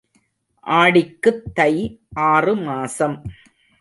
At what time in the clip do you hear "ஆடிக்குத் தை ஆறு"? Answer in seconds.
0.65-2.55